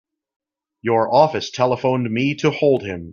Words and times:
Your 0.81 1.13
office 1.13 1.51
telephoned 1.51 2.11
me 2.11 2.33
to 2.37 2.49
hold 2.49 2.81
him. 2.81 3.09